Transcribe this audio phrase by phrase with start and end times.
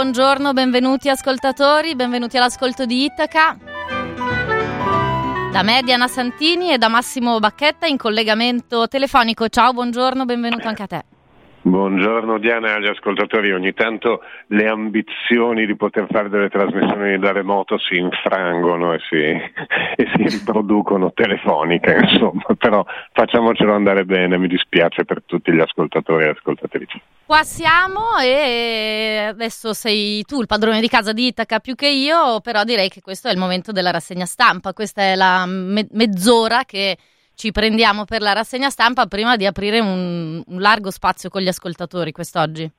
[0.00, 3.54] Buongiorno, benvenuti ascoltatori, benvenuti all'ascolto di Itaca.
[5.52, 9.50] Da me Diana Santini e da Massimo Bacchetta in collegamento telefonico.
[9.50, 11.04] Ciao, buongiorno, benvenuto anche a te.
[11.62, 13.52] Buongiorno Diana e agli ascoltatori.
[13.52, 19.16] Ogni tanto le ambizioni di poter fare delle trasmissioni da remoto si infrangono e si,
[19.16, 26.24] e si riproducono telefoniche, insomma, però facciamocelo andare bene, mi dispiace per tutti gli ascoltatori
[26.24, 27.00] e ascoltatrici.
[27.26, 32.40] Qua siamo e adesso sei tu il padrone di casa di Itaca più che io,
[32.40, 36.64] però direi che questo è il momento della rassegna stampa, questa è la me- mezz'ora
[36.64, 36.96] che
[37.40, 41.48] ci prendiamo per la rassegna stampa prima di aprire un, un largo spazio con gli
[41.48, 42.70] ascoltatori quest'oggi.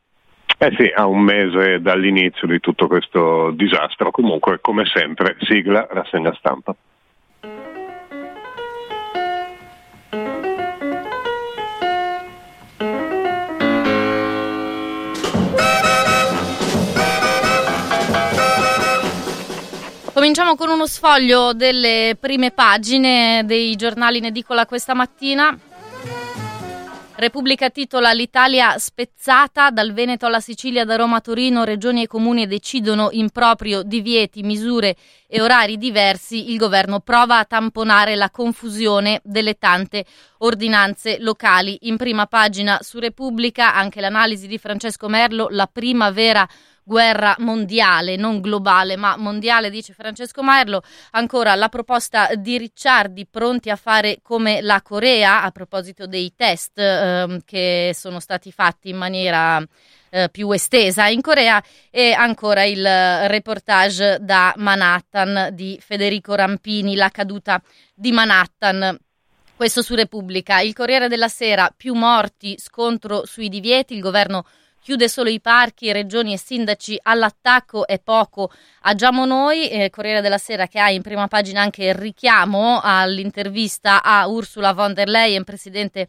[0.59, 4.11] Eh sì, a un mese dall'inizio di tutto questo disastro.
[4.11, 6.75] Comunque, come sempre, sigla rassegna stampa.
[20.13, 25.57] Cominciamo con uno sfoglio delle prime pagine dei giornali in edicola questa mattina.
[27.15, 32.45] Repubblica titola L'Italia spezzata dal Veneto alla Sicilia, da Roma a Torino, regioni e comuni
[32.45, 34.95] decidono in proprio divieti, misure
[35.27, 36.51] e orari diversi.
[36.51, 40.03] Il governo prova a tamponare la confusione delle tante
[40.39, 41.77] ordinanze locali.
[41.83, 46.45] In prima pagina su Repubblica anche l'analisi di Francesco Merlo, la prima vera
[46.83, 50.81] guerra mondiale, non globale ma mondiale, dice Francesco Merlo.
[51.11, 56.77] Ancora la proposta di Ricciardi, pronti a fare come la Corea, a proposito dei test
[56.77, 59.63] ehm, che sono stati fatti in maniera
[60.09, 62.83] eh, più estesa in Corea e ancora il
[63.27, 67.61] reportage da Manhattan di Federico Rampini, la caduta
[67.93, 68.97] di Manhattan.
[69.55, 70.59] Questo su Repubblica.
[70.59, 74.45] Il Corriere della Sera, più morti, scontro sui divieti, il governo
[74.81, 79.69] chiude solo i parchi, regioni e sindaci all'attacco e poco agiamo noi.
[79.69, 84.73] Eh, Corriere della Sera che ha in prima pagina anche il richiamo all'intervista a Ursula
[84.73, 86.07] von der Leyen, presidente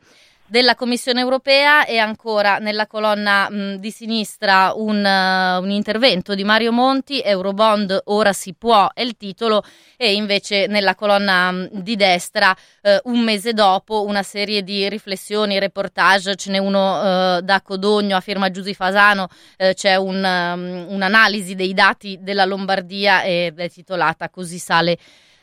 [0.53, 6.45] della Commissione europea e ancora nella colonna mh, di sinistra un, uh, un, intervento di
[6.45, 9.65] Mario Monti, Eurobond ora si può è il titolo
[9.97, 15.59] e invece nella colonna mh, di destra uh, un mese dopo una serie di riflessioni,
[15.59, 21.55] reportage, ce n'è uno uh, da Codogno a firma Giusy Fasano, c'è un, um, un'analisi
[21.55, 24.99] dei dati della Lombardia ed è titolata Così sale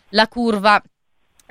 [0.09, 0.79] la curva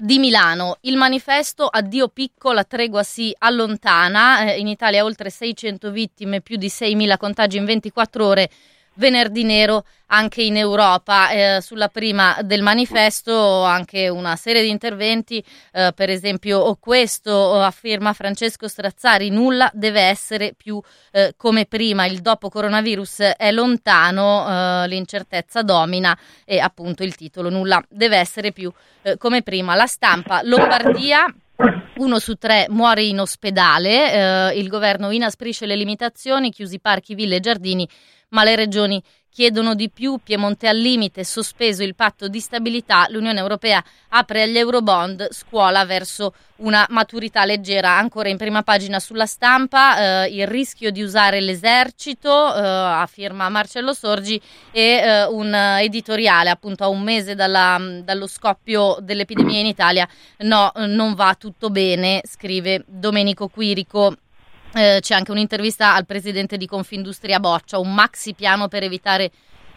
[0.01, 0.77] di Milano.
[0.83, 4.53] Il manifesto Addio picco, la tregua si allontana.
[4.53, 8.51] Eh, in Italia oltre 600 vittime, più di 6.000 contagi in 24 ore.
[8.99, 11.31] Venerdì nero anche in Europa.
[11.31, 15.43] Eh, sulla prima del manifesto anche una serie di interventi,
[15.73, 20.81] eh, per esempio questo afferma Francesco Strazzari, nulla deve essere più
[21.13, 24.47] eh, come prima, il dopo coronavirus è lontano,
[24.85, 28.73] eh, l'incertezza domina e appunto il titolo nulla deve essere più
[29.03, 29.75] eh, come prima.
[29.75, 31.33] La stampa Lombardia
[31.97, 37.37] uno su tre muore in ospedale, eh, il governo inasprisce le limitazioni, chiusi parchi, ville
[37.37, 37.89] e giardini,
[38.31, 43.39] ma le regioni chiedono di più, Piemonte al limite, sospeso il patto di stabilità, l'Unione
[43.39, 47.97] Europea apre agli Eurobond, scuola verso una maturità leggera.
[47.97, 53.93] Ancora in prima pagina sulla stampa eh, il rischio di usare l'esercito, eh, afferma Marcello
[53.93, 54.41] Sorgi,
[54.73, 60.09] e eh, un editoriale appunto a un mese dalla, dallo scoppio dell'epidemia in Italia.
[60.39, 64.17] No, non va tutto bene, scrive Domenico Quirico.
[64.75, 69.31] Eh, c'è anche un'intervista al presidente di Confindustria Boccia, un maxi piano per evitare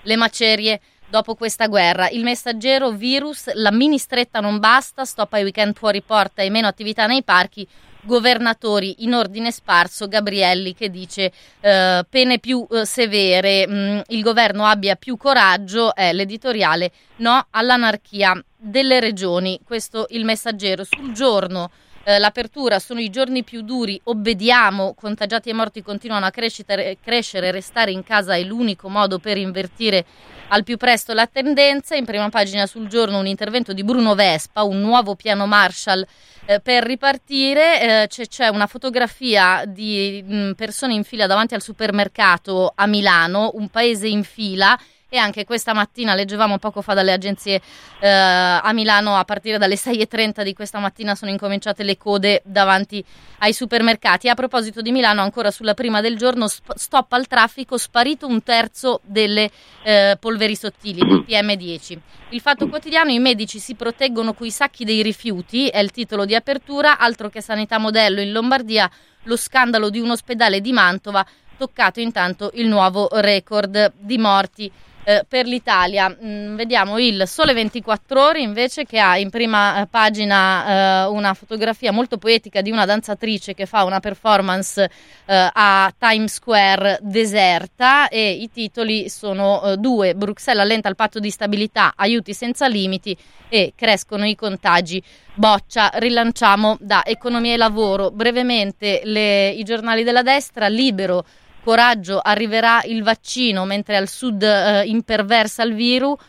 [0.03, 2.09] le macerie dopo questa guerra.
[2.09, 6.67] Il messaggero virus, la mini stretta non basta, stop ai weekend fuori porta e meno
[6.67, 7.67] attività nei parchi.
[8.03, 14.23] Governatori in ordine sparso, Gabrielli che dice eh, pene più eh, severe, mh, mm, il
[14.23, 19.59] governo abbia più coraggio, è l'editoriale no all'anarchia delle regioni.
[19.63, 21.69] Questo il messaggero sul giorno
[22.15, 27.51] eh, l'apertura, sono i giorni più duri, obbediamo, contagiati e morti continuano a crescere, crescere,
[27.51, 30.05] restare in casa è l'unico modo per invertire
[30.49, 31.95] al più presto la tendenza.
[31.95, 36.05] In prima pagina sul giorno un intervento di Bruno Vespa, un nuovo piano Marshall
[36.45, 38.03] eh, per ripartire.
[38.03, 42.85] Eh, c'è, c'è, una fotografia di mh, mm, persone in fila davanti al supermercato a
[42.87, 44.77] Milano, un paese in fila
[45.13, 47.61] e anche questa mattina leggevamo poco fa dalle agenzie
[47.99, 53.03] eh, a Milano a partire dalle 6.30 di questa mattina sono incominciate le code davanti
[53.39, 54.29] ai supermercati.
[54.29, 58.41] A proposito di Milano, ancora sulla prima del giorno, sp- stop al traffico, sparito un
[58.41, 59.51] terzo delle
[59.83, 61.97] eh, polveri sottili, del PM10.
[62.29, 66.35] Il fatto quotidiano, i medici si proteggono coi sacchi dei rifiuti, è il titolo di
[66.35, 68.89] apertura, altro che sanità modello in Lombardia,
[69.23, 71.25] lo scandalo di un ospedale di Mantova,
[71.57, 74.71] toccato intanto il nuovo record di morti
[75.03, 76.09] eh, per l'Italia.
[76.09, 81.33] Mm, vediamo il Sole 24 Ore invece che ha in prima eh, pagina eh, una
[81.33, 84.83] fotografia molto poetica di una danzatrice che fa una performance
[85.25, 90.15] eh, a Times Square deserta e i titoli sono eh, due.
[90.15, 93.17] Bruxelles allenta il patto di stabilità, aiuti senza limiti
[93.49, 95.01] e crescono i contagi.
[95.33, 98.11] Boccia, rilanciamo da economia e lavoro.
[98.11, 101.25] Brevemente le, i giornali della destra, libero
[101.63, 106.19] Coraggio, arriverà il vaccino mentre al sud eh, imperversa il virus.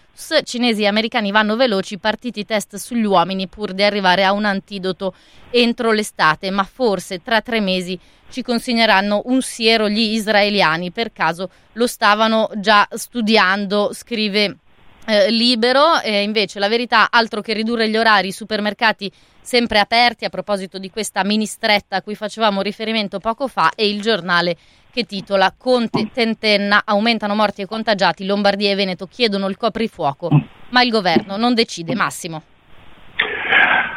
[0.44, 5.14] Cinesi e americani vanno veloci, partiti test sugli uomini pur di arrivare a un antidoto
[5.50, 7.99] entro l'estate, ma forse tra tre mesi
[8.31, 10.90] ci consegneranno un siero gli israeliani.
[10.90, 14.58] Per caso lo stavano già studiando, scrive
[15.06, 16.00] eh, libero.
[16.00, 20.79] E invece la verità, altro che ridurre gli orari, i supermercati sempre aperti a proposito
[20.79, 24.56] di questa mini stretta a cui facevamo riferimento poco fa e il giornale
[24.92, 30.28] che titola Conte tentenna, aumentano morti e contagiati, Lombardia e Veneto chiedono il coprifuoco,
[30.68, 31.94] ma il governo non decide.
[31.94, 32.42] Massimo.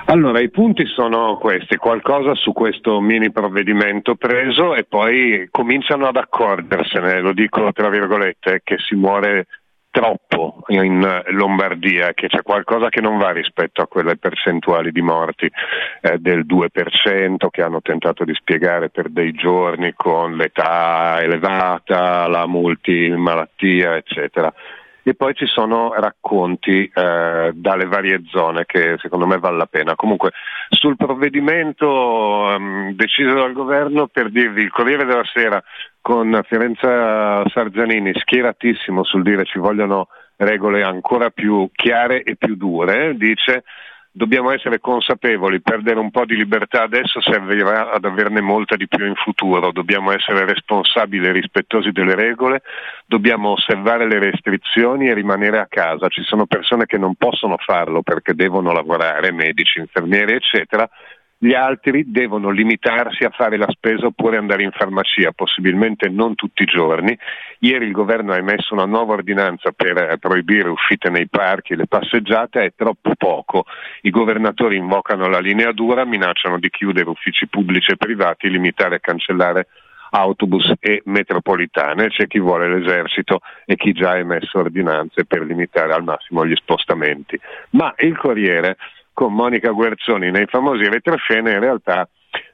[0.07, 6.15] Allora, i punti sono questi, qualcosa su questo mini provvedimento preso e poi cominciano ad
[6.15, 9.47] accorgersene, lo dico tra virgolette, che si muore
[9.95, 15.49] troppo in Lombardia, che c'è qualcosa che non va rispetto a quelle percentuali di morti
[16.01, 22.45] eh, del 2% che hanno tentato di spiegare per dei giorni con l'età elevata, la
[22.45, 24.53] multimalattia, eccetera.
[25.01, 29.95] E poi ci sono racconti eh, dalle varie zone che secondo me vale la pena.
[29.95, 30.31] Comunque
[30.67, 35.63] sul provvedimento um, deciso dal governo per dirvi il Corriere della Sera
[36.05, 43.15] con Fiorenza Sargianini schieratissimo sul dire ci vogliono regole ancora più chiare e più dure,
[43.17, 43.63] dice
[44.11, 49.03] dobbiamo essere consapevoli, perdere un po' di libertà adesso servirà ad averne molta di più
[49.03, 52.61] in futuro, dobbiamo essere responsabili e rispettosi delle regole,
[53.07, 58.03] dobbiamo osservare le restrizioni e rimanere a casa, ci sono persone che non possono farlo
[58.03, 60.87] perché devono lavorare, medici, infermieri eccetera,
[61.37, 66.63] gli altri devono limitarsi a fare la spesa oppure andare in farmacia, possibilmente non tutti
[66.63, 67.17] i giorni.
[67.59, 71.75] Ieri il governo ha emesso una nuova ordinanza per eh, proibire uscite nei parchi e
[71.75, 73.65] le passeggiate, è troppo poco.
[74.01, 78.99] I governatori invocano la linea dura, minacciano di chiudere uffici pubblici e privati, limitare e
[78.99, 79.67] cancellare
[80.11, 85.93] autobus e metropolitane, c'è chi vuole l'esercito e chi già ha emesso ordinanze per limitare
[85.93, 87.37] al massimo gli spostamenti.
[87.71, 88.77] Ma il Corriere
[89.15, 92.07] con Monica Guerzoni nei famosi retroscena in realtà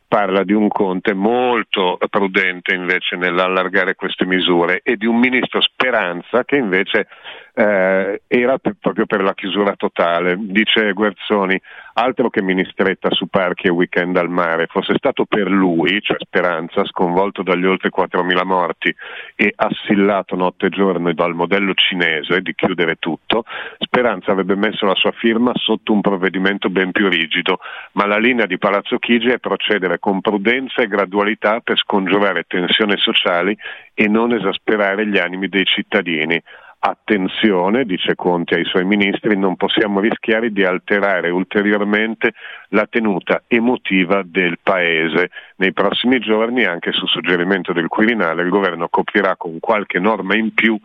[0.08, 6.44] parla di un Conte molto prudente invece nell'allargare queste misure e di un ministro Speranza
[6.44, 7.08] che invece
[7.54, 10.36] eh, era per, proprio per la chiusura totale.
[10.38, 11.58] Dice Guerzoni,
[11.94, 16.86] altro che ministretta su parchi e weekend al mare, fosse stato per lui, cioè Speranza,
[16.86, 18.96] sconvolto dagli oltre 4.000 morti
[19.36, 23.44] e assillato notte e giorno dal modello cinese di chiudere tutto,
[23.80, 27.60] Speranza avrebbe messo la sua firma sotto un provvedimento ben più rigido,
[27.94, 32.98] ma la linea di Palazzo Chigi è procedere con prudenza e gradualità per scongiurare tensioni
[32.98, 33.58] sociali
[33.94, 36.42] e non esasperare gli animi dei cittadini
[36.84, 42.34] attenzione, dice Conte ai suoi ministri, non possiamo rischiare di alterare ulteriormente
[42.70, 45.30] la tenuta emotiva del Paese.
[45.58, 50.54] Nei prossimi giorni, anche su suggerimento del Quirinale, il governo coprirà con qualche norma in
[50.56, 50.78] più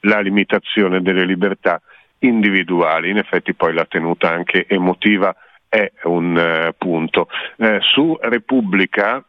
[0.00, 1.80] la limitazione delle libertà
[2.18, 3.10] individuali.
[3.10, 5.34] In effetti poi la tenuta anche emotiva
[5.68, 7.28] è un uh, punto.
[7.58, 9.24] Eh, su Repubblica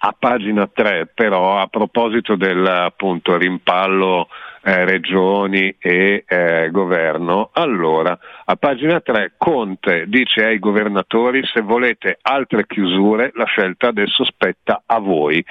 [0.00, 4.28] a pagina 3 però a proposito del appunto, rimpallo
[4.68, 12.18] eh, regioni e eh, governo, allora a pagina 3 Conte dice ai governatori se volete
[12.20, 15.42] altre chiusure la scelta adesso spetta a voi.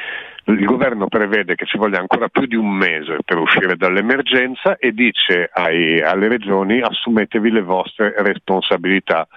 [0.46, 4.92] Il governo prevede che ci voglia ancora più di un mese per uscire dall'emergenza e
[4.92, 9.28] dice ai, alle regioni assumetevi le vostre responsabilità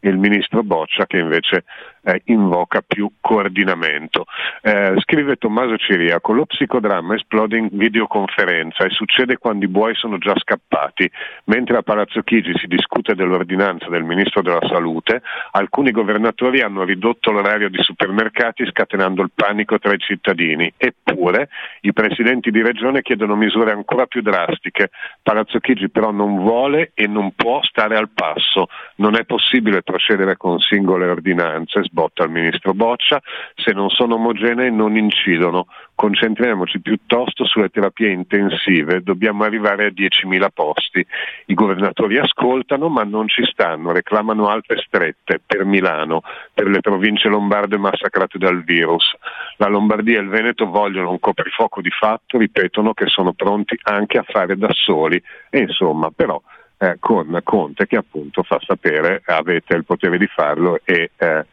[0.00, 1.64] il ministro Boccia che invece
[2.02, 4.26] eh, invoca più coordinamento.
[4.62, 10.18] Eh, scrive Tommaso Ciriaco, lo psicodramma esplode in videoconferenza e succede quando i buoi sono
[10.18, 11.10] già scappati.
[11.44, 17.30] Mentre a Palazzo Chigi si discute dell'ordinanza del Ministro della Salute, alcuni governatori hanno ridotto
[17.30, 20.72] l'orario di supermercati scatenando il panico tra i cittadini.
[20.76, 21.48] Eppure
[21.82, 24.90] i presidenti di regione chiedono misure ancora più drastiche.
[25.22, 28.68] Palazzo Chigi però non vuole e non può stare al passo.
[28.96, 33.20] Non è possibile procedere con singole ordinanze sbotta il ministro Boccia,
[33.56, 35.66] se non sono omogenei non incidono,
[35.96, 41.04] concentriamoci piuttosto sulle terapie intensive, dobbiamo arrivare a 10.000 posti.
[41.46, 46.22] I governatori ascoltano ma non ci stanno, reclamano altre strette per Milano,
[46.54, 49.14] per le province lombarde massacrate dal virus.
[49.56, 54.18] La Lombardia e il Veneto vogliono un coprifuoco di fatto, ripetono che sono pronti anche
[54.18, 55.22] a fare da soli.
[55.50, 56.40] E insomma però
[56.82, 61.44] eh, con Conte che appunto fa sapere avete il potere di farlo e eh,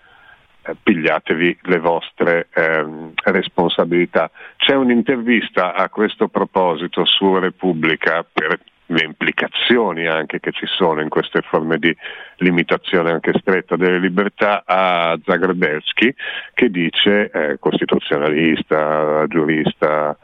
[0.81, 4.31] pigliatevi le vostre ehm, responsabilità.
[4.55, 11.09] C'è un'intervista a questo proposito su Repubblica per le implicazioni anche che ci sono in
[11.09, 11.93] queste forme di
[12.37, 16.15] limitazione anche stretta delle libertà a Zagrebelski
[16.53, 20.17] che dice, eh, costituzionalista, giurista,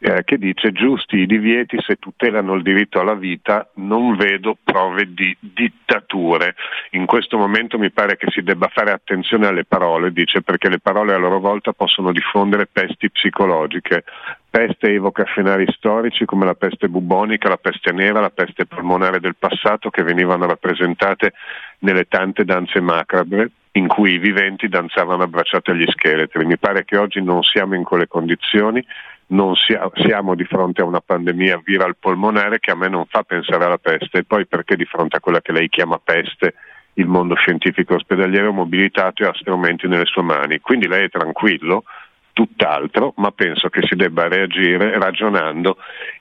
[0.00, 5.12] eh, che dice giusti i divieti se tutelano il diritto alla vita, non vedo prove
[5.12, 6.54] di dittature.
[6.90, 10.78] In questo momento mi pare che si debba fare attenzione alle parole, dice perché le
[10.80, 14.04] parole a loro volta possono diffondere pesti psicologiche.
[14.50, 19.36] Peste evoca scenari storici come la peste bubonica, la peste nera, la peste polmonare del
[19.36, 21.32] passato che venivano rappresentate
[21.80, 26.44] nelle tante danze macabre in cui i viventi danzavano abbracciati agli scheletri.
[26.44, 28.84] Mi pare che oggi non siamo in quelle condizioni,
[29.28, 33.22] non sia, siamo di fronte a una pandemia viral polmonare che a me non fa
[33.22, 36.54] pensare alla peste e poi perché di fronte a quella che lei chiama peste
[36.94, 40.60] il mondo scientifico ospedaliero mobilitato e ha strumenti nelle sue mani.
[40.60, 41.84] Quindi lei è tranquillo,
[42.32, 45.76] tutt'altro, ma penso che si debba reagire ragionando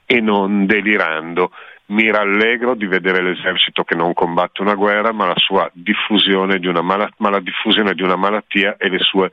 [0.06, 1.52] e non delirando.
[1.88, 6.68] Mi rallegro di vedere l'esercito che non combatte una guerra, ma la sua diffusione di
[6.68, 9.32] una, mala- ma la diffusione di una malattia e le sue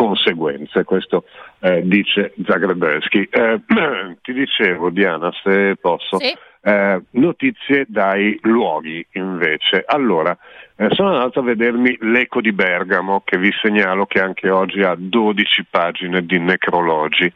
[0.00, 1.24] conseguenze, questo
[1.58, 3.28] eh, dice Zagrebelski.
[3.30, 3.60] Eh,
[4.22, 6.34] ti dicevo Diana, se posso, sì.
[6.62, 9.84] eh, notizie dai luoghi invece.
[9.86, 10.34] Allora,
[10.76, 14.94] eh, sono andato a vedermi l'Eco di Bergamo, che vi segnalo che anche oggi ha
[14.96, 17.30] 12 pagine di necrologi.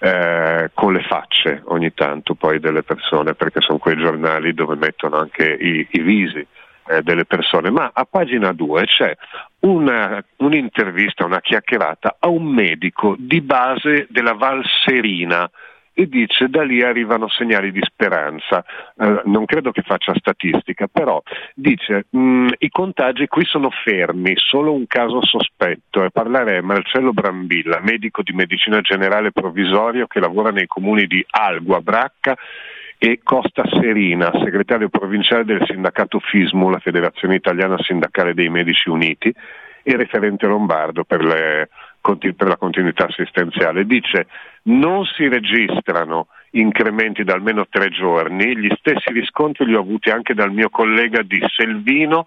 [0.00, 5.16] Eh, con le facce ogni tanto poi delle persone perché sono quei giornali dove mettono
[5.16, 6.46] anche i, i visi
[6.88, 9.16] eh, delle persone, ma a pagina 2 c'è
[9.60, 15.48] una, un'intervista, una chiacchierata a un medico di base della Val Serina
[15.98, 18.64] e dice da lì arrivano segnali di speranza.
[18.96, 21.20] Eh, non credo che faccia statistica, però
[21.54, 27.12] dice mh, mm, i contagi qui sono fermi, solo un caso sospetto e parlare Marcello
[27.12, 32.36] Brambilla, medico di medicina generale provvisorio che lavora nei comuni di Algua, Bracca
[32.98, 39.32] e Costa Serina, segretario provinciale del sindacato FISMU, la Federazione Italiana Sindacale dei Medici Uniti,
[39.84, 41.68] e referente lombardo per, le,
[42.02, 43.86] per la continuità assistenziale.
[43.86, 44.26] Dice
[44.64, 50.34] non si registrano incrementi da almeno tre giorni, gli stessi riscontri li ho avuti anche
[50.34, 52.26] dal mio collega di Selvino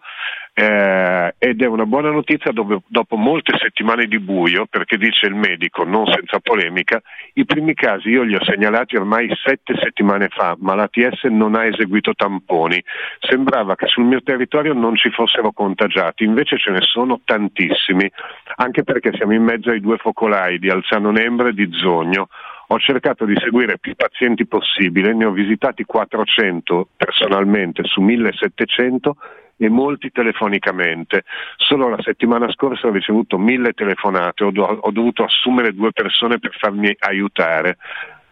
[0.53, 5.35] eh, ed è una buona notizia dove, dopo molte settimane di buio, perché dice il
[5.35, 7.01] medico, non senza polemica,
[7.33, 11.65] i primi casi io li ho segnalati ormai sette settimane fa, ma l'ATS non ha
[11.65, 12.83] eseguito tamponi.
[13.19, 18.11] Sembrava che sul mio territorio non ci fossero contagiati, invece ce ne sono tantissimi,
[18.57, 22.27] anche perché siamo in mezzo ai due focolai di Alzano Nembra e di Zogno.
[22.67, 29.15] Ho cercato di seguire più pazienti possibile, ne ho visitati 400 personalmente su 1700
[29.61, 31.23] e molti telefonicamente.
[31.55, 36.39] Solo la settimana scorsa ho ricevuto mille telefonate, ho, do- ho dovuto assumere due persone
[36.39, 37.77] per farmi aiutare.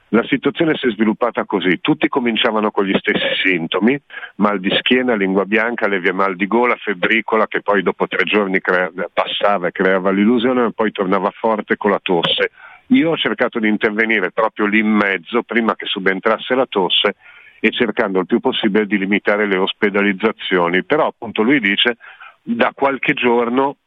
[0.07, 4.01] La situazione si è sviluppata così, tutti cominciavano con gli stessi sintomi,
[4.37, 8.59] mal di schiena, lingua bianca, leve mal di gola, febbricola che poi dopo tre giorni
[8.59, 12.49] crea- passava e creava l'illusione e poi tornava forte con la tosse.
[12.87, 17.13] Io ho cercato di intervenire proprio lì in mezzo, prima che subentrasse la tosse,
[17.59, 20.83] e cercando il più possibile di limitare le ospedalizzazioni.
[20.83, 21.97] Però appunto lui dice
[22.41, 23.77] da qualche giorno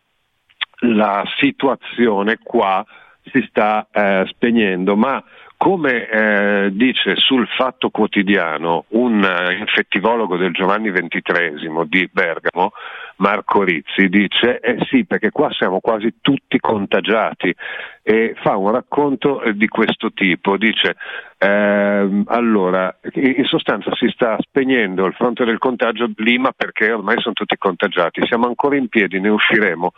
[0.84, 2.84] la situazione qua
[3.24, 5.22] si sta eh, spegnendo, ma
[5.62, 12.72] come eh, dice sul Fatto Quotidiano un uh, infettivologo del Giovanni XXIII di Bergamo,
[13.18, 17.54] Marco Rizzi, dice eh sì perché qua siamo quasi tutti contagiati.
[18.02, 20.96] E fa un racconto eh, di questo tipo, dice
[21.38, 27.20] ehm, allora in sostanza si sta spegnendo il fronte del contagio lì ma perché ormai
[27.20, 29.92] sono tutti contagiati, siamo ancora in piedi, ne usciremo.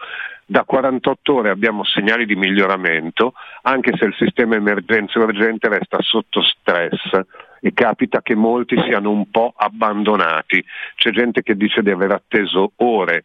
[0.47, 3.33] Da 48 ore abbiamo segnali di miglioramento,
[3.63, 7.19] anche se il sistema emergenza e urgente resta sotto stress
[7.61, 10.63] e capita che molti siano un po' abbandonati.
[10.97, 13.25] C'è gente che dice di aver atteso ore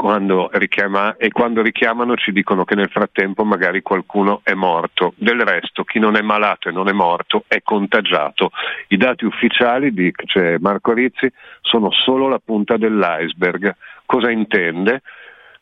[0.00, 5.12] quando richiama, e quando richiamano ci dicono che nel frattempo magari qualcuno è morto.
[5.16, 8.52] Del resto chi non è malato e non è morto è contagiato.
[8.88, 13.74] I dati ufficiali, dice Marco Rizzi, sono solo la punta dell'iceberg.
[14.06, 15.02] Cosa intende?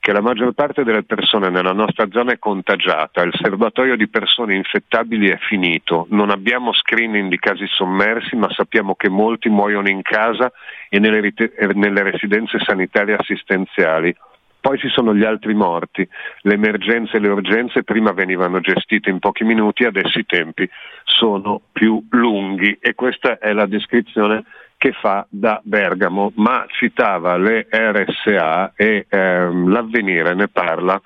[0.08, 4.54] Che la maggior parte delle persone nella nostra zona è contagiata, il serbatoio di persone
[4.54, 10.00] infettabili è finito, non abbiamo screening di casi sommersi, ma sappiamo che molti muoiono in
[10.00, 10.50] casa
[10.88, 14.16] e nelle, rit- nelle residenze sanitarie assistenziali.
[14.58, 16.08] Poi ci sono gli altri morti,
[16.40, 20.66] le emergenze e le urgenze prima venivano gestite in pochi minuti, adesso i tempi
[21.04, 22.78] sono più lunghi.
[22.80, 24.44] E questa è la descrizione
[24.78, 30.98] che fa da Bergamo, ma citava le RSA e ehm, l'avvenire ne parla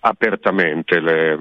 [0.00, 0.98] apertamente.
[0.98, 1.36] Le,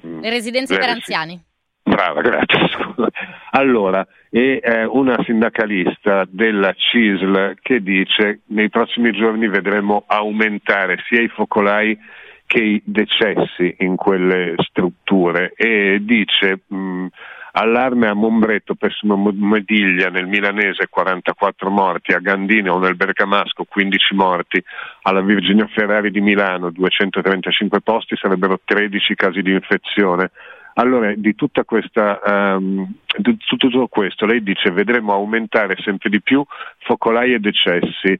[0.00, 1.42] le residenze le per resi- anziani.
[1.82, 2.58] Brava, grazie.
[3.52, 11.20] Allora, e eh, una sindacalista della CISL che dice nei prossimi giorni vedremo aumentare sia
[11.20, 11.98] i focolai
[12.46, 17.06] che i decessi in quelle strutture e dice mh,
[17.52, 24.62] allarme a Mombretto, Pessimo Mediglia nel milanese 44 morti, a Gandino nel Bergamasco 15 morti,
[25.02, 30.30] alla Virginio Ferrari di Milano 235 posti, sarebbero 13 casi di infezione.
[30.74, 36.44] Allora, di, questa, um, di tutto questo lei dice vedremo aumentare sempre di più
[36.78, 38.18] focolai e decessi.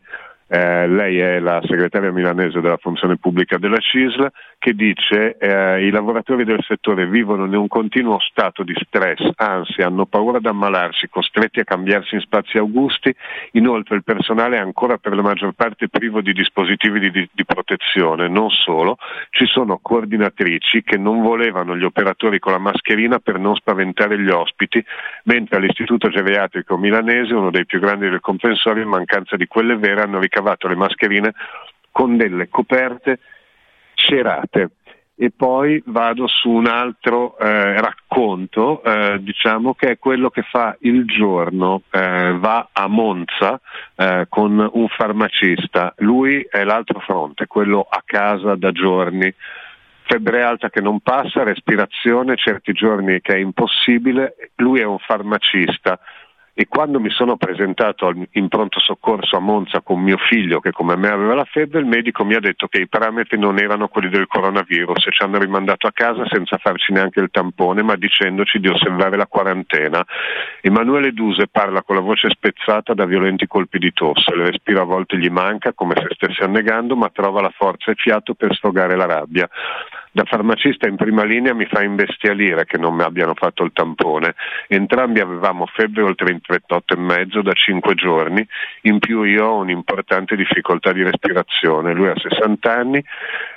[0.52, 4.28] Eh, lei è la segretaria milanese della funzione pubblica della CISL
[4.58, 9.80] che dice eh, i lavoratori del settore vivono in un continuo stato di stress, anzi
[9.80, 13.14] hanno paura di ammalarsi, costretti a cambiarsi in spazi augusti,
[13.52, 17.44] inoltre il personale è ancora per la maggior parte privo di dispositivi di, di, di
[17.44, 18.98] protezione, non solo,
[19.30, 24.30] ci sono coordinatrici che non volevano gli operatori con la mascherina per non spaventare gli
[24.30, 24.84] ospiti,
[25.24, 30.02] mentre all'Istituto Geriatrico Milanese, uno dei più grandi del comprensorio, in mancanza di quelle vere
[30.02, 31.34] hanno ricavato ricavato le mascherine
[31.90, 33.18] con delle coperte
[33.94, 34.70] cerate.
[35.20, 40.74] E poi vado su un altro eh, racconto, eh, diciamo che è quello che fa
[40.80, 43.60] il giorno, eh, va a Monza
[43.96, 49.30] eh, con un farmacista, lui è l'altro fronte, quello a casa da giorni,
[50.04, 56.00] febbre alta che non passa, respirazione, certi giorni che è impossibile, lui è un farmacista,
[56.60, 60.94] e quando mi sono presentato in pronto soccorso a Monza con mio figlio che come
[60.94, 64.10] me aveva la febbre, il medico mi ha detto che i parametri non erano quelli
[64.10, 68.60] del coronavirus e ci hanno rimandato a casa senza farci neanche il tampone, ma dicendoci
[68.60, 70.04] di osservare la quarantena.
[70.60, 74.84] Emanuele Duse parla con la voce spezzata da violenti colpi di tosse, il respiro a
[74.84, 78.96] volte gli manca come se stesse annegando, ma trova la forza e fiato per sfogare
[78.96, 79.48] la rabbia
[80.12, 84.34] da farmacista in prima linea mi fa imbestialire che non mi abbiano fatto il tampone.
[84.66, 88.46] Entrambi avevamo febbre oltre i 38,5 da 5 giorni,
[88.82, 91.94] in più io ho un'importante difficoltà di respirazione.
[91.94, 93.04] Lui ha 60 anni,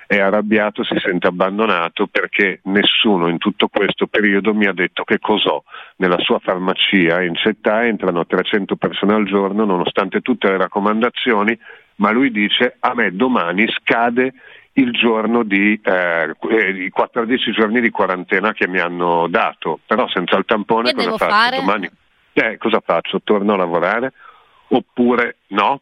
[0.05, 5.17] è arrabbiato, si sente abbandonato perché nessuno in tutto questo periodo mi ha detto che
[5.19, 5.63] cos'ho.
[5.97, 11.57] Nella sua farmacia in città entrano 300 persone al giorno nonostante tutte le raccomandazioni,
[11.95, 14.33] ma lui dice a me domani scade
[14.73, 20.07] il giorno di eh, eh i 14 giorni di quarantena che mi hanno dato, però
[20.07, 21.31] senza il tampone che cosa faccio?
[21.31, 21.57] Fare?
[21.57, 21.91] Domani
[22.33, 23.21] eh, cosa faccio?
[23.23, 24.13] Torno a lavorare
[24.69, 25.81] oppure no?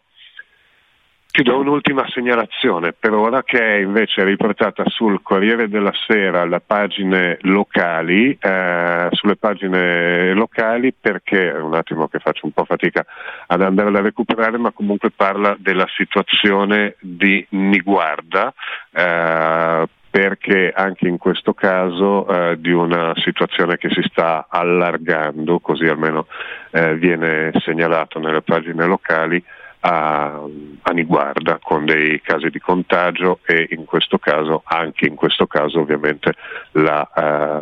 [1.31, 6.59] Ti do un'ultima segnalazione, per ora che è invece riportata sul Corriere della Sera, alle
[6.59, 13.05] pagine locali, eh, sulle pagine locali perché, un attimo che faccio un po' fatica
[13.47, 18.53] ad andare a recuperare, ma comunque parla della situazione di Niguarda,
[18.91, 25.85] eh, perché anche in questo caso eh, di una situazione che si sta allargando, così
[25.85, 26.27] almeno
[26.71, 29.41] eh, viene segnalato nelle pagine locali,
[29.81, 30.41] a,
[30.81, 35.79] a Niguarda con dei casi di contagio e in questo caso, anche in questo caso
[35.79, 36.33] ovviamente
[36.71, 37.09] la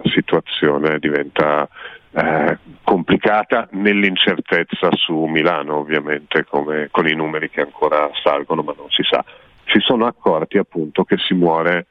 [0.01, 1.67] uh, situazione diventa
[2.11, 8.89] uh, complicata nell'incertezza su Milano ovviamente come, con i numeri che ancora salgono ma non
[8.89, 9.23] si sa.
[9.65, 11.85] Si sono accorti appunto che si muore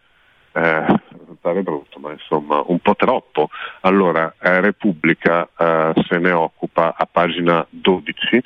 [0.52, 0.84] eh,
[1.40, 3.48] pare brutto, ma insomma un po' troppo.
[3.82, 8.42] Allora, eh, Repubblica eh, se ne occupa a pagina 12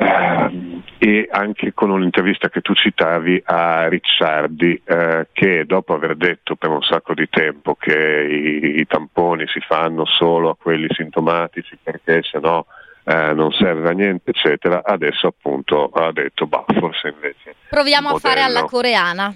[0.00, 6.56] eh, e anche con un'intervista che tu citavi a Ricciardi eh, che dopo aver detto
[6.56, 11.78] per un sacco di tempo che i, i tamponi si fanno solo a quelli sintomatici
[11.82, 12.66] perché se no
[13.04, 18.18] eh, non serve a niente eccetera adesso appunto ha detto bah forse invece proviamo a
[18.18, 19.34] fare alla coreana.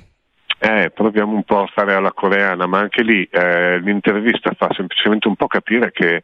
[0.58, 5.28] Eh, proviamo un po' a fare alla coreana, ma anche lì eh, l'intervista fa semplicemente
[5.28, 6.22] un po' capire che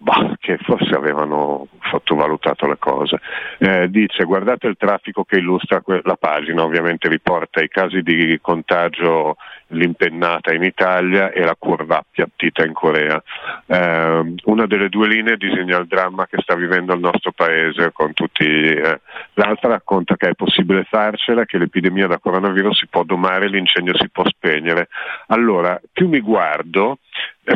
[0.00, 3.18] Bah, che forse avevano sottovalutato le cose.
[3.58, 9.36] Eh, dice guardate il traffico che illustra la pagina, ovviamente riporta i casi di contagio,
[9.68, 13.22] l'impennata in Italia e la curva appiattita in Corea.
[13.66, 18.44] Eh, una delle due linee disegna il dramma che sta vivendo il nostro paese, tutti,
[18.44, 19.00] eh,
[19.34, 24.08] l'altra racconta che è possibile farcela, che l'epidemia da coronavirus si può domare, l'incendio si
[24.10, 24.88] può spegnere.
[25.28, 26.98] Allora, più mi guardo,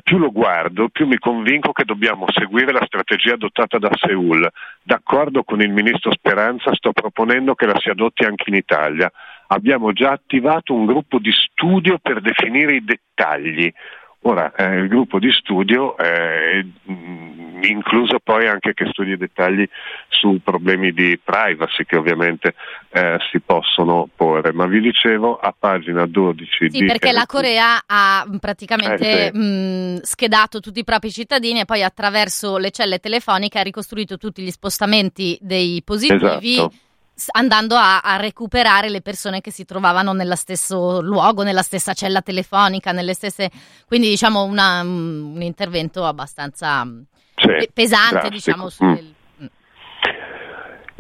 [0.03, 4.51] più lo guardo, più mi convinco che dobbiamo seguire la strategia adottata da Seul.
[4.83, 9.11] D'accordo con il ministro Speranza sto proponendo che la si adotti anche in Italia.
[9.53, 13.71] Abbiamo già attivato un gruppo di studio per definire i dettagli.
[14.25, 19.69] Ora, eh, il gruppo di studio è mm, incluso poi anche che studi i dettagli
[20.09, 22.55] su problemi di privacy che ovviamente
[22.91, 28.25] eh, si possono porre, ma vi dicevo a pagina 12 sì, perché la Corea ha
[28.41, 29.39] praticamente eh, sì.
[29.39, 34.17] mh, mm, schedato tutti i propri cittadini e poi attraverso le celle telefoniche ha ricostruito
[34.17, 36.55] tutti gli spostamenti dei positivi.
[36.55, 36.73] Esatto
[37.31, 42.23] andando a, a, recuperare le persone che si trovavano nello stesso luogo, nella stessa cella
[42.23, 43.51] telefonica, nelle stesse...
[43.87, 46.87] quindi diciamo una, un intervento abbastanza
[47.35, 49.11] sì, pesante diciamo, sulle, mm.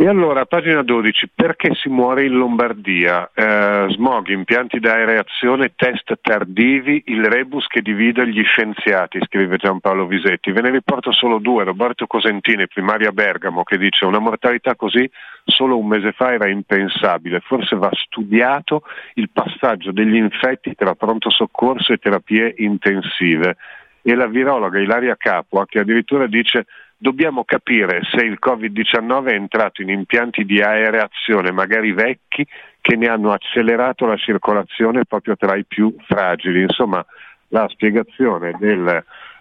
[0.02, 3.30] E allora, pagina 12, perché si muore in Lombardia?
[3.32, 10.08] Eh, smog, impianti da aereazione, test tardivi, il rebus che divide gli scienziati, scrive Giampaolo
[10.08, 10.50] Visetti.
[10.50, 15.08] Ve ne riporto solo due, Roberto Cosentini, primaria Bergamo, che dice una mortalità così
[15.44, 18.82] solo un mese fa era impensabile, forse va studiato
[19.14, 23.56] il passaggio degli infetti tra pronto soccorso e terapie intensive.
[24.02, 26.66] E la virologa Ilaria Capua, che addirittura dice
[27.02, 32.46] dobbiamo capire se il Covid-19 è entrato in impianti di aereazione, magari vecchi,
[32.80, 36.62] che ne hanno accelerato la circolazione proprio tra i più fragili.
[36.62, 37.04] Insomma,
[37.48, 38.88] la spiegazione degli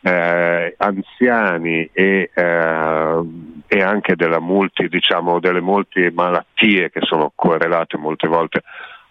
[0.02, 3.21] eh, anziani e, eh,
[3.67, 8.63] e, anche multi, diciamo, delle molte malattie che sono correlate molte volte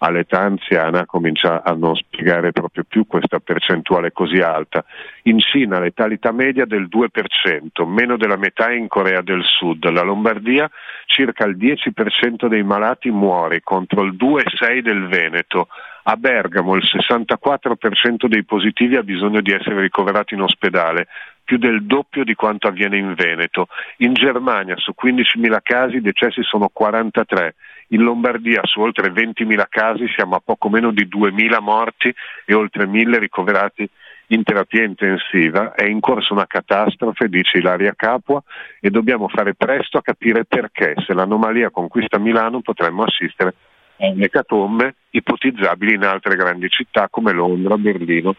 [0.03, 4.83] all'età anziana comincia a non spiegare proprio più questa percentuale così alta.
[5.23, 9.87] In Cina l'etalità media del 2%, meno della metà in Corea del Sud.
[9.89, 10.69] La Lombardia
[11.05, 15.67] circa il 10% dei malati muore contro il 2,6% del Veneto.
[16.03, 21.07] A Bergamo il 64% dei positivi ha bisogno di essere ricoverati in ospedale,
[21.43, 23.67] più del doppio di quanto avviene in Veneto.
[23.97, 27.55] In Germania su 15.000 casi i decessi sono 43
[27.91, 32.13] in Lombardia su oltre 20.000 casi siamo a poco meno di 2.000 morti
[32.45, 33.87] e oltre 1.000 ricoverati
[34.27, 35.73] in terapia intensiva.
[35.73, 38.41] È in corso una catastrofe, dice Ilaria Capua,
[38.79, 40.95] e dobbiamo fare presto a capire perché.
[41.05, 43.55] Se l'anomalia conquista Milano potremmo assistere
[44.01, 48.35] a un'ecatombe ipotizzabili in altre grandi città come Londra, Berlino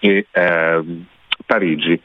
[0.00, 0.82] e eh,
[1.46, 2.00] Parigi.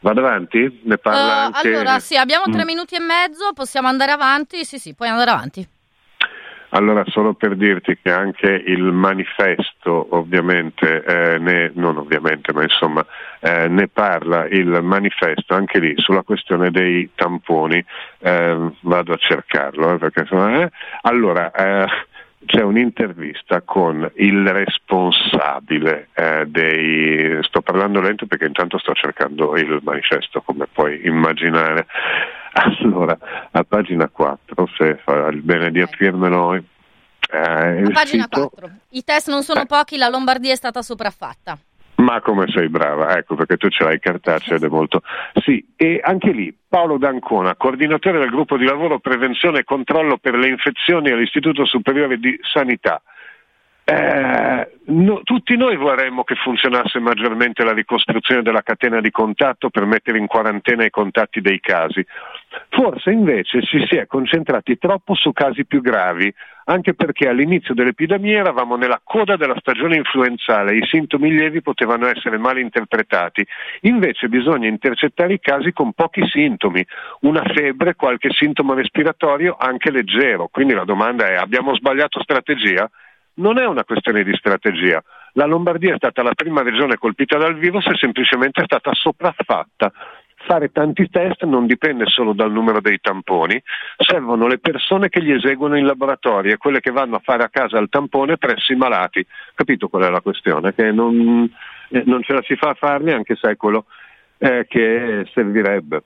[0.00, 0.80] Vado avanti?
[0.84, 1.68] Ne parla uh, anche...
[1.68, 2.66] Allora, sì, abbiamo tre mm.
[2.66, 4.64] minuti e mezzo, possiamo andare avanti?
[4.64, 5.68] Sì, sì, puoi andare avanti.
[6.70, 13.04] Allora, solo per dirti che anche il manifesto, ovviamente, eh, ne, non ovviamente, ma insomma,
[13.40, 17.82] eh, ne parla il manifesto anche lì sulla questione dei tamponi.
[18.18, 20.70] Eh, vado a cercarlo, eh, perché insomma, eh.
[21.02, 21.50] allora
[22.48, 27.38] c'è un'intervista con il responsabile eh, dei.
[27.42, 31.86] Sto parlando lento perché intanto sto cercando il manifesto, come puoi immaginare.
[32.82, 33.16] Allora,
[33.52, 36.54] a pagina 4, se fa il bene di aprirmelo.
[36.54, 36.62] Eh,
[37.30, 38.48] a pagina sito...
[38.48, 38.70] 4.
[38.88, 39.66] I test non sono eh.
[39.66, 41.56] pochi, la Lombardia è stata sopraffatta.
[42.08, 45.02] Ma come sei brava, ecco perché tu ce l'hai cartacea ed è molto.
[45.42, 50.34] Sì, e anche lì Paolo D'Ancona, coordinatore del gruppo di lavoro prevenzione e controllo per
[50.34, 53.02] le infezioni all'Istituto Superiore di Sanità.
[53.90, 59.86] Eh, no, tutti noi vorremmo che funzionasse maggiormente la ricostruzione della catena di contatto per
[59.86, 62.04] mettere in quarantena i contatti dei casi.
[62.68, 66.30] Forse invece ci si è concentrati troppo su casi più gravi,
[66.64, 72.36] anche perché all'inizio dell'epidemia eravamo nella coda della stagione influenzale i sintomi lievi potevano essere
[72.36, 73.46] mal interpretati.
[73.82, 76.86] Invece bisogna intercettare i casi con pochi sintomi,
[77.20, 80.48] una febbre, qualche sintomo respiratorio anche leggero.
[80.48, 82.86] Quindi la domanda è abbiamo sbagliato strategia?
[83.38, 85.02] Non è una questione di strategia.
[85.32, 89.92] La Lombardia è stata la prima regione colpita dal virus e semplicemente è stata sopraffatta.
[90.46, 93.60] fare tanti test non dipende solo dal numero dei tamponi,
[93.96, 97.48] servono le persone che li eseguono in laboratorio e quelle che vanno a fare a
[97.48, 99.26] casa il tampone presso i malati.
[99.54, 100.72] Capito qual è la questione?
[100.74, 101.50] Che non,
[101.90, 103.86] eh, non ce la si fa a farli anche se è quello
[104.38, 106.02] eh, che servirebbe.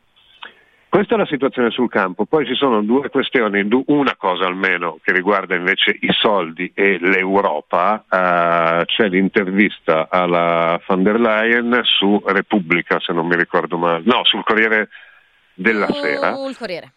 [0.93, 5.11] Questa è la situazione sul campo, poi ci sono due questioni, una cosa almeno che
[5.13, 13.01] riguarda invece i soldi e l'Europa, uh, c'è l'intervista alla von der Leyen su Repubblica
[13.01, 14.91] se non mi ricordo male, no sul Corriere
[15.55, 16.35] della uh, Sera.
[16.35, 16.93] Sul Corriere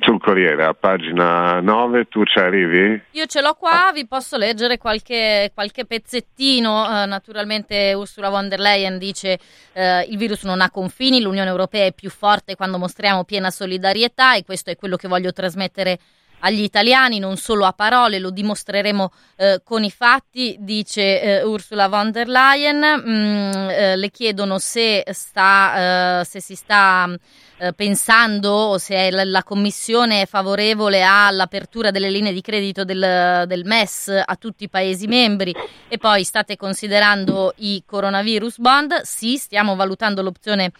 [0.00, 3.00] sul Corriere, a pagina 9, tu ci arrivi?
[3.10, 6.82] Io ce l'ho qua, vi posso leggere qualche, qualche pezzettino.
[6.82, 9.38] Uh, naturalmente Ursula von der Leyen dice
[9.72, 14.36] uh, il virus non ha confini, l'Unione Europea è più forte quando mostriamo piena solidarietà
[14.36, 15.98] e questo è quello che voglio trasmettere
[16.40, 21.88] agli italiani, non solo a parole, lo dimostreremo eh, con i fatti, dice eh, Ursula
[21.88, 22.78] von der Leyen.
[22.78, 27.08] Mm, eh, le chiedono se, sta, se si sta
[27.60, 33.44] eh, pensando o se la, la, Commissione è favorevole all'apertura delle linee di credito del,
[33.48, 35.52] del, MES a tutti i Paesi membri
[35.88, 39.00] e poi state considerando i coronavirus bond?
[39.02, 40.70] Sì, stiamo valutando l'opzione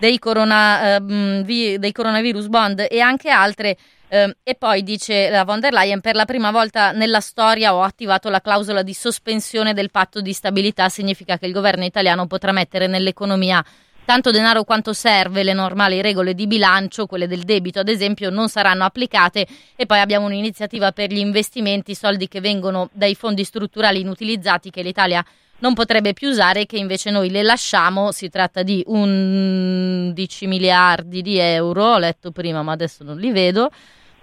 [0.00, 3.76] dei, corona, eh, dei coronavirus bond e anche altre.
[4.10, 7.82] Uh, e poi dice la von der Leyen: Per la prima volta nella storia ho
[7.82, 10.88] attivato la clausola di sospensione del patto di stabilità.
[10.88, 13.64] Significa che il governo italiano potrà mettere nell'economia
[14.04, 18.48] tanto denaro quanto serve, le normali regole di bilancio, quelle del debito ad esempio, non
[18.48, 24.00] saranno applicate e poi abbiamo un'iniziativa per gli investimenti, soldi che vengono dai fondi strutturali
[24.00, 25.24] inutilizzati che l'Italia
[25.60, 31.38] non potrebbe più usare che invece noi le lasciamo, si tratta di 11 miliardi di
[31.38, 33.70] euro, ho letto prima ma adesso non li vedo.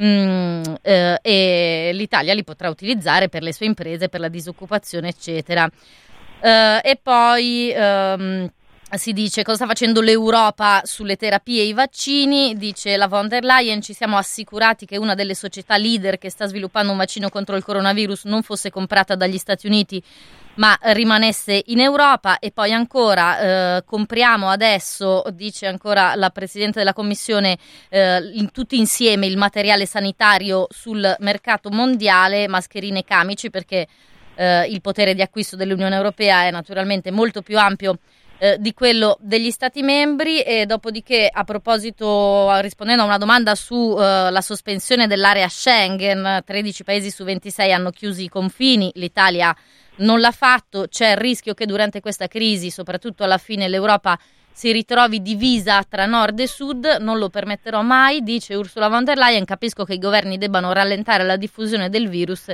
[0.01, 5.67] Mm, eh, e l'Italia li potrà utilizzare per le sue imprese, per la disoccupazione, eccetera.
[6.39, 8.47] Uh, e poi um,
[8.95, 13.43] si dice cosa sta facendo l'Europa sulle terapie e i vaccini, dice la von der
[13.43, 17.57] Leyen, ci siamo assicurati che una delle società leader che sta sviluppando un vaccino contro
[17.57, 20.01] il coronavirus non fosse comprata dagli Stati Uniti
[20.57, 22.39] ma rimanesse in Europa.
[22.39, 23.39] E poi ancora
[23.77, 27.57] eh, compriamo adesso, dice ancora la Presidente della Commissione,
[27.89, 33.87] eh, in, tutti insieme il materiale sanitario sul mercato mondiale, mascherine e camici perché
[34.35, 37.99] eh, il potere di acquisto dell'Unione Europea è naturalmente molto più ampio
[38.39, 44.37] eh, di quello degli Stati membri e dopodiché a proposito, rispondendo a una domanda sulla
[44.37, 49.55] eh, sospensione dell'area Schengen, 13 paesi su 26 hanno chiuso i confini, l'Italia
[49.97, 54.17] non l'ha fatto, c'è il rischio che durante questa crisi, soprattutto alla fine, l'Europa
[54.51, 59.17] si ritrovi divisa tra nord e sud, non lo permetterò mai, dice Ursula von der
[59.17, 62.51] Leyen, capisco che i governi debbano rallentare la diffusione del virus,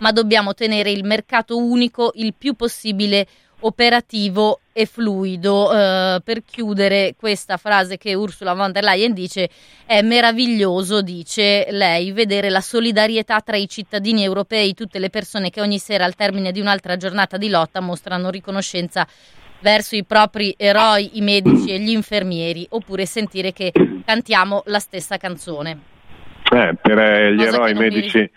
[0.00, 3.26] ma dobbiamo tenere il mercato unico il più possibile
[3.60, 5.70] operativo e fluido.
[5.70, 9.48] Uh, per chiudere questa frase che Ursula von der Leyen dice,
[9.86, 15.60] è meraviglioso, dice lei, vedere la solidarietà tra i cittadini europei, tutte le persone che
[15.60, 19.06] ogni sera al termine di un'altra giornata di lotta mostrano riconoscenza
[19.60, 23.72] verso i propri eroi, i medici e gli infermieri, oppure sentire che
[24.04, 25.94] cantiamo la stessa canzone.
[26.52, 28.18] Eh, per eh, gli Cosa eroi medici...
[28.18, 28.30] Mi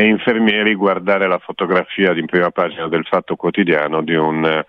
[0.00, 4.64] e infermieri guardare la fotografia di prima pagina del Fatto Quotidiano di un eh,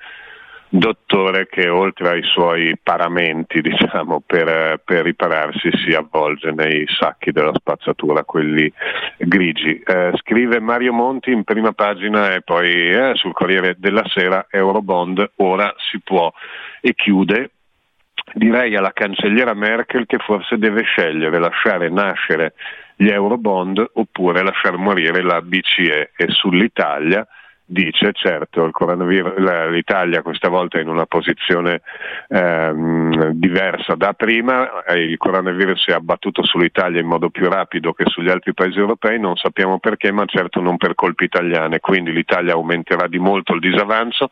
[0.68, 7.54] dottore che oltre ai suoi paramenti diciamo, per, per, ripararsi si avvolge nei sacchi della
[7.54, 8.70] spazzatura, quelli
[9.20, 9.80] grigi.
[9.80, 15.32] Eh, scrive Mario Monti in prima pagina e poi eh, sul Corriere della Sera Eurobond
[15.38, 16.30] ora si può
[16.82, 17.52] e chiude
[18.34, 22.54] direi alla cancelliera Merkel che forse deve scegliere lasciare nascere
[23.02, 26.28] gli Eurobond oppure lasciare morire la BCE e.
[26.30, 27.28] sull'Italia
[27.66, 28.70] dice certo
[29.70, 31.82] l'Italia questa volta è in una posizione
[32.28, 38.04] ehm, diversa da prima, il coronavirus si è abbattuto sull'Italia in modo più rapido che
[38.06, 42.54] sugli altri paesi europei, non sappiamo perché, ma certo non per colpe italiane, quindi l'Italia
[42.54, 44.32] aumenterà di molto il disavanzo,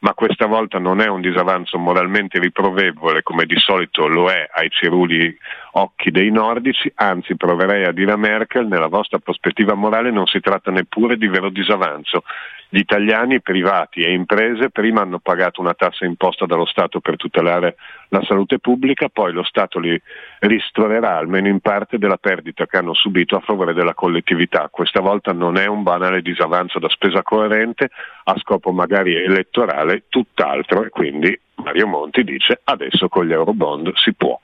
[0.00, 4.70] ma questa volta non è un disavanzo moralmente riprovevole come di solito lo è ai
[4.70, 5.36] ceruli
[5.72, 10.40] occhi dei nordici, anzi proverei a dire a Merkel, nella vostra prospettiva morale non si
[10.40, 12.22] tratta neppure di vero disavanzo.
[12.70, 17.76] Gli italiani privati e imprese prima hanno pagato una tassa imposta dallo Stato per tutelare
[18.08, 19.98] la salute pubblica, poi lo Stato li
[20.40, 24.68] ristorerà almeno in parte della perdita che hanno subito a favore della collettività.
[24.70, 27.88] Questa volta non è un banale disavanzo da spesa coerente
[28.24, 34.12] a scopo magari elettorale, tutt'altro e quindi Mario Monti dice adesso con gli Eurobond si
[34.12, 34.38] può.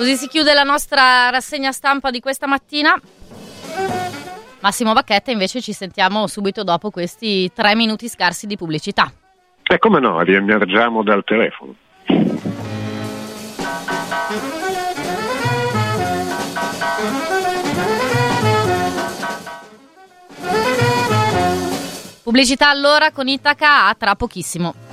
[0.00, 2.98] Così si chiude la nostra rassegna stampa di questa mattina.
[4.60, 9.12] Massimo Bacchetta invece ci sentiamo subito dopo questi tre minuti scarsi di pubblicità.
[9.62, 11.74] E come no, riemergiamo dal telefono.
[22.22, 24.89] Pubblicità allora con Itaca a tra pochissimo.